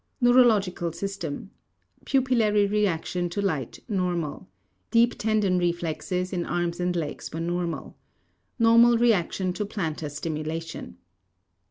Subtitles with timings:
[0.19, 1.51] NEUROLOGICAL SYSTEM:
[2.05, 4.47] Pupillary reaction to light normal.
[4.89, 7.95] Deep tendon reflexes in arms and legs were normal.
[8.57, 10.97] Normal reaction to plantar stimulation.